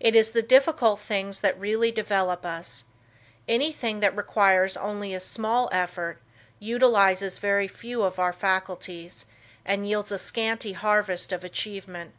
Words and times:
It 0.00 0.16
is 0.16 0.30
the 0.30 0.40
difficult 0.40 1.00
things 1.00 1.40
that 1.40 1.60
really 1.60 1.90
develop 1.92 2.46
us, 2.46 2.84
anything 3.46 4.00
that 4.00 4.16
requires 4.16 4.74
only 4.74 5.12
a 5.12 5.20
small 5.20 5.68
effort, 5.70 6.18
utilizes 6.58 7.36
very 7.36 7.68
few 7.68 8.00
of 8.02 8.18
our 8.18 8.32
faculties, 8.32 9.26
and 9.66 9.86
yields 9.86 10.10
a 10.12 10.18
scanty 10.18 10.72
harvest 10.72 11.30
of 11.30 11.44
achievement. 11.44 12.14